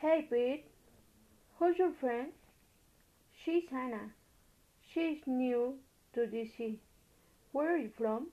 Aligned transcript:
Hey 0.00 0.26
Pete, 0.30 0.64
who's 1.58 1.76
your 1.76 1.92
friend? 1.92 2.28
She's 3.44 3.64
Anna. 3.70 4.12
She's 4.94 5.18
new 5.26 5.74
to 6.14 6.20
DC. 6.20 6.76
Where 7.52 7.74
are 7.74 7.76
you 7.76 7.90
from? 7.98 8.28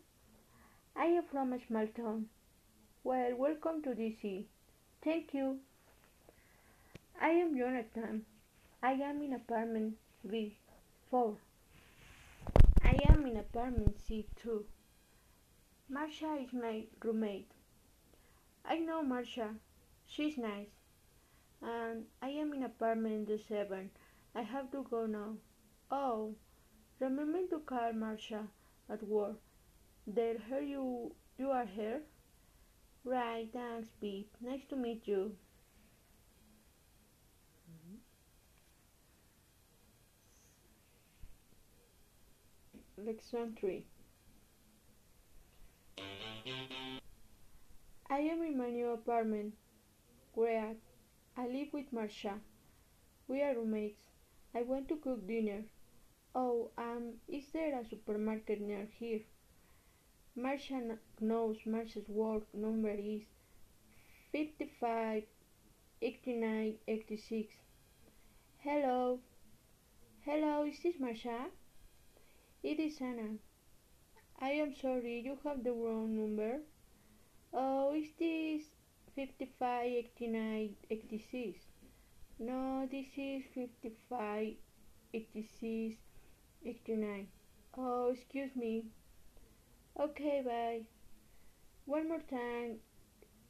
I 0.96 1.08
am 1.08 1.24
from 1.30 1.52
a 1.52 1.60
small 1.68 1.86
town. 1.88 2.28
Well, 3.04 3.36
welcome 3.36 3.82
to 3.84 3.90
DC. 3.90 4.46
Thank 5.04 5.34
you. 5.34 5.58
I 7.22 7.32
am 7.32 7.58
Jonathan. 7.58 8.26
I 8.82 8.94
am 8.94 9.22
in 9.22 9.34
apartment 9.34 9.98
B4. 10.26 11.36
I 12.82 12.98
am 13.10 13.26
in 13.26 13.36
apartment 13.36 13.98
C2. 14.10 14.64
Marsha 15.92 16.46
is 16.46 16.54
my 16.54 16.84
roommate. 17.04 17.52
I 18.64 18.78
know 18.78 19.04
Marsha. 19.04 19.50
She's 20.08 20.38
nice. 20.38 20.77
And 21.62 22.06
I 22.22 22.30
am 22.30 22.54
in 22.54 22.64
apartment 22.64 23.30
D7. 23.30 23.90
I 24.36 24.42
have 24.42 24.72
to 24.72 24.86
go 24.90 25.06
now. 25.06 25.36
Oh, 25.90 26.36
remember 27.00 27.40
to 27.50 27.60
call 27.60 27.94
Marsha 27.94 28.48
at 28.90 29.02
work. 29.04 29.38
They'll 30.06 30.40
hear 30.50 30.62
you 30.62 31.14
you 31.38 31.52
are 31.52 31.66
here. 31.66 32.02
Right, 33.04 33.48
thanks, 33.54 33.90
Pete. 34.02 34.30
Nice 34.42 34.66
to 34.70 34.76
meet 34.76 35.08
you. 35.08 35.36
Mm-hmm. 37.72 37.98
Lesson 43.08 43.56
3 43.60 43.84
I 48.10 48.20
am 48.20 48.42
in 48.42 48.58
my 48.58 48.70
new 48.70 48.92
apartment. 48.92 49.54
Great. 50.34 50.78
I 51.40 51.46
live 51.46 51.68
with 51.72 51.94
Marsha. 51.94 52.40
We 53.28 53.44
are 53.44 53.54
roommates. 53.54 54.02
I 54.56 54.64
want 54.64 54.88
to 54.90 54.96
cook 54.96 55.28
dinner. 55.28 55.66
Oh, 56.34 56.72
um, 56.80 57.14
is 57.28 57.44
there 57.54 57.80
a 57.80 57.86
supermarket 57.88 58.60
near 58.60 58.88
here? 59.00 59.20
Marsha 60.36 60.98
knows 61.22 61.58
Marsha's 61.68 62.10
work 62.10 62.42
number 62.56 62.90
is 62.90 63.22
55 64.32 65.26
89 66.02 66.74
86. 66.88 67.54
Hello. 68.58 69.20
Hello, 70.26 70.66
is 70.66 70.82
this 70.82 70.96
Marsha? 70.96 71.52
It 72.64 72.80
is 72.80 73.00
Anna. 73.00 73.38
I 74.42 74.54
am 74.54 74.74
sorry, 74.74 75.22
you 75.24 75.38
have 75.44 75.64
the 75.64 75.72
wrong 75.72 76.18
number. 76.18 76.62
Oh, 77.54 77.94
is 77.94 78.10
this 78.18 78.64
55 79.18 79.84
89 79.84 80.76
86? 80.92 81.60
No, 82.38 82.88
this 82.92 83.08
is 83.18 83.42
55 83.56 84.54
86 85.12 85.98
89. 86.64 87.28
Oh, 87.80 88.14
excuse 88.14 88.56
me. 88.56 88.84
Okay, 90.00 90.44
bye. 90.46 90.82
One 91.86 92.08
more 92.10 92.22
time. 92.30 92.76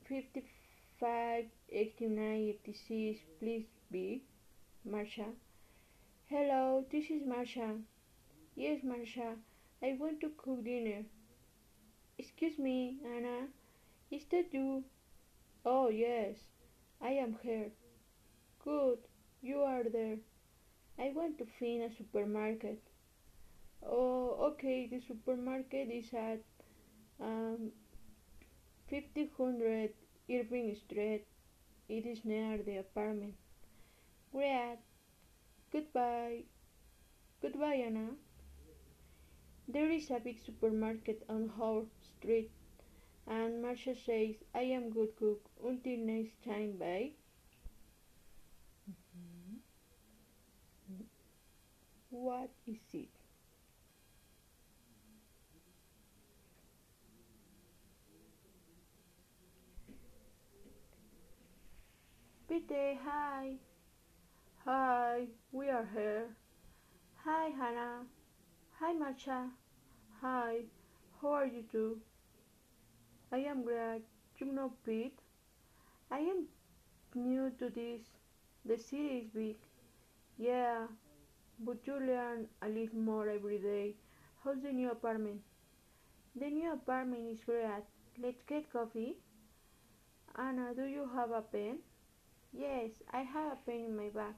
55 0.07 1.43
89 1.69 2.55
86, 2.63 3.19
please 3.41 3.65
be 3.91 4.23
Marsha. 4.89 5.25
Hello, 6.27 6.85
this 6.89 7.09
is 7.09 7.23
Marsha. 7.23 7.81
Yes, 8.55 8.79
Marsha, 8.85 9.35
I 9.83 9.97
want 9.99 10.21
to 10.21 10.31
cook 10.37 10.63
dinner. 10.63 11.03
Excuse 12.17 12.57
me, 12.57 12.99
Anna, 13.05 13.47
is 14.09 14.23
that 14.31 14.53
you? 14.53 14.85
Oh, 15.69 15.89
yes, 15.89 16.37
I 17.01 17.09
am 17.09 17.35
here. 17.43 17.71
Good, 18.63 18.99
you 19.41 19.63
are 19.63 19.83
there. 19.83 20.15
I 20.97 21.11
want 21.13 21.37
to 21.39 21.45
find 21.59 21.83
a 21.83 21.93
supermarket. 21.93 22.81
Oh, 23.85 24.51
okay, 24.51 24.87
the 24.87 25.01
supermarket 25.01 25.89
is 25.91 26.13
at 26.13 26.39
um, 27.19 27.71
5000 28.89 29.89
Irving 30.31 30.73
Street. 30.75 31.25
It 31.89 32.05
is 32.05 32.23
near 32.23 32.59
the 32.59 32.77
apartment. 32.77 33.35
Great. 34.31 34.77
Goodbye. 35.73 36.43
Goodbye, 37.41 37.83
Anna. 37.87 38.07
There 39.67 39.91
is 39.91 40.09
a 40.11 40.19
big 40.19 40.41
supermarket 40.41 41.23
on 41.29 41.49
Howard 41.57 41.89
Street, 42.01 42.51
and 43.27 43.63
Marsha 43.63 43.95
says, 44.05 44.35
I 44.55 44.61
am 44.61 44.89
good 44.89 45.09
cook. 45.19 45.41
Until 45.65 45.97
next 45.97 46.43
time, 46.45 46.77
bye. 46.79 47.11
Mm-hmm. 48.89 49.57
What 52.09 52.49
is 52.65 52.77
it? 52.93 53.09
Pete, 62.47 62.97
hi. 63.03 63.55
Hi, 64.63 65.25
we 65.51 65.69
are 65.69 65.87
here. 65.93 66.29
Hi, 67.25 67.49
Hannah. 67.49 68.05
Hi, 68.79 68.93
Marsha. 68.93 69.49
Hi, 70.21 70.59
how 71.21 71.33
are 71.33 71.45
you 71.45 71.63
two? 71.71 71.99
I 73.37 73.41
am 73.41 73.61
glad 73.61 74.01
you 74.39 74.47
know. 74.51 74.73
I 76.09 76.17
am 76.17 76.47
new 77.13 77.51
to 77.59 77.69
this. 77.69 78.01
The 78.65 78.79
city 78.79 79.19
is 79.19 79.29
big. 79.29 79.57
Yeah, 80.39 80.87
but 81.59 81.85
you 81.85 81.99
learn 81.99 82.47
a 82.63 82.67
little 82.67 82.97
more 82.99 83.29
every 83.29 83.59
day. 83.59 83.95
How's 84.43 84.63
the 84.63 84.71
new 84.71 84.89
apartment? 84.89 85.41
The 86.35 86.49
new 86.49 86.73
apartment 86.73 87.29
is 87.31 87.43
great. 87.43 87.85
Let's 88.19 88.41
get 88.47 88.73
coffee. 88.73 89.17
Anna, 90.35 90.73
do 90.75 90.85
you 90.85 91.07
have 91.15 91.29
a 91.31 91.41
pen? 91.41 91.79
Yes, 92.53 93.03
I 93.11 93.21
have 93.21 93.53
a 93.53 93.57
pen 93.67 93.85
in 93.89 93.97
my 93.97 94.09
bag. 94.09 94.35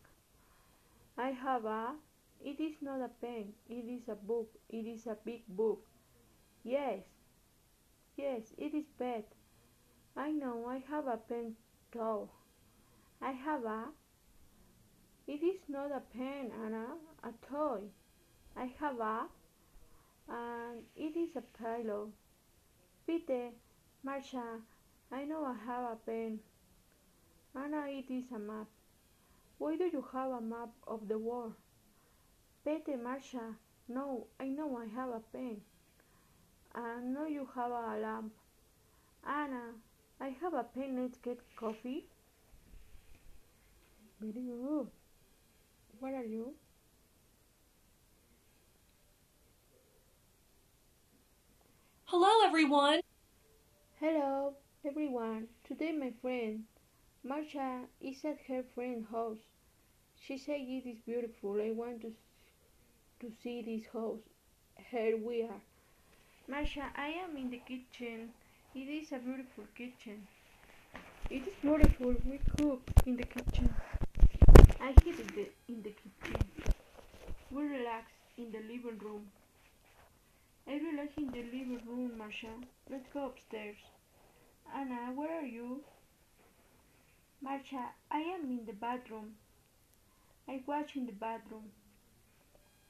I 1.18 1.30
have 1.30 1.66
a. 1.66 1.96
It 2.42 2.60
is 2.60 2.76
not 2.82 3.02
a 3.02 3.10
pen, 3.22 3.54
it 3.70 3.86
is 3.96 4.10
a 4.10 4.16
book. 4.16 4.50
It 4.70 4.86
is 4.86 5.08
a 5.08 5.18
big 5.24 5.48
book. 5.48 5.86
Yes, 6.64 7.04
yes, 8.20 8.54
it 8.58 8.74
is 8.76 8.86
bad. 8.98 9.24
I 10.16 10.32
know, 10.32 10.66
I 10.68 10.84
have 10.90 11.08
a 11.08 11.18
pen 11.18 11.56
too. 11.92 12.28
I 13.22 13.32
have 13.32 13.64
a. 13.64 13.86
It 15.28 15.44
is 15.44 15.62
not 15.70 15.92
a 15.92 16.02
pen, 16.02 16.52
Anna, 16.64 16.88
a 17.24 17.32
toy. 17.50 17.82
I 18.58 18.72
have 18.80 19.00
a. 19.00 19.28
And 20.28 20.84
it 20.96 21.18
is 21.18 21.36
a 21.36 21.44
pillow. 21.58 22.10
Pete, 23.08 23.54
Marsha, 24.06 24.62
I 25.12 25.24
know 25.24 25.46
I 25.46 25.56
have 25.66 25.92
a 25.92 25.96
pen. 26.06 26.40
Anna, 27.56 27.86
it 27.88 28.12
is 28.12 28.32
a 28.36 28.40
map. 28.40 28.68
Why 29.58 29.78
do 29.78 29.86
you 29.86 30.06
have 30.14 30.32
a 30.32 30.42
map 30.42 30.70
of 30.88 31.08
the 31.08 31.18
world? 31.18 31.54
Pete, 32.66 32.98
Marsha, 33.02 33.56
no, 33.88 34.28
I 34.40 34.48
know 34.48 34.78
I 34.78 34.86
have 34.96 35.10
a 35.10 35.22
pen. 35.32 35.62
And 36.76 37.14
no, 37.14 37.26
you 37.26 37.48
have 37.56 37.72
a 37.72 37.98
lamp. 38.00 38.34
Anna, 39.28 39.74
I 40.22 40.36
have 40.42 40.54
a 40.54 40.64
pen. 40.64 41.12
Get 41.24 41.40
coffee. 41.56 42.06
Very 44.20 44.32
good. 44.34 44.88
What 46.00 46.14
are 46.14 46.24
you? 46.26 46.54
Hello, 52.06 52.46
everyone. 52.48 53.02
Hello, 54.00 54.56
everyone. 54.86 55.48
Today, 55.68 55.92
my 55.92 56.12
friend 56.22 56.64
Marsha 57.26 57.86
is 58.02 58.24
at 58.26 58.40
her 58.48 58.64
friend's 58.74 59.10
house. 59.10 59.38
She 60.20 60.38
said 60.38 60.62
it 60.62 60.90
is 60.90 60.98
beautiful. 61.06 61.62
I 61.62 61.72
want 61.72 62.02
to 62.02 62.14
to 63.22 63.32
see 63.44 63.62
this 63.62 63.86
house. 63.92 64.22
Here 64.92 65.18
we 65.18 65.44
are. 65.44 65.62
Marsha, 66.50 66.86
I 66.98 67.10
am 67.10 67.38
in 67.38 67.52
the 67.52 67.60
kitchen. 67.60 68.30
It 68.74 68.88
is 68.90 69.12
a 69.12 69.20
beautiful 69.20 69.66
kitchen. 69.76 70.28
It 71.30 71.48
is 71.48 71.54
beautiful. 71.62 72.16
We 72.26 72.40
cook 72.58 72.82
in 73.06 73.18
the 73.18 73.24
kitchen. 73.24 73.72
I 74.82 74.96
eat 75.06 75.20
in 75.20 75.28
the 75.36 75.48
in 75.68 75.84
the 75.84 75.94
kitchen. 76.00 76.42
We 77.52 77.62
relax 77.62 78.12
in 78.38 78.52
the 78.52 78.62
living 78.62 78.98
room. 78.98 79.28
I 80.68 80.80
relax 80.88 81.14
in 81.18 81.28
the 81.28 81.44
living 81.44 81.82
room, 81.86 82.14
Marsha. 82.18 82.54
Let's 82.90 83.08
go 83.14 83.28
upstairs. 83.28 83.78
Anna, 84.76 85.12
where 85.14 85.40
are 85.42 85.46
you? 85.46 85.84
Marsha, 87.46 87.84
I 88.10 88.22
am 88.22 88.46
in 88.46 88.66
the 88.66 88.74
bathroom. 88.74 89.36
I 90.48 90.64
watch 90.66 90.96
in 90.96 91.06
the 91.06 91.12
bathroom. 91.28 91.70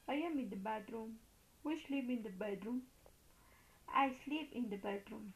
I 0.07 0.13
am 0.13 0.39
in 0.39 0.50
the 0.50 0.56
bathroom. 0.56 1.15
We 1.65 1.77
sleep 1.85 2.09
in 2.09 2.23
the 2.23 2.29
bedroom. 2.29 2.83
I 3.94 4.15
sleep 4.25 4.51
in 4.53 4.69
the 4.69 4.77
bedroom. 4.77 5.33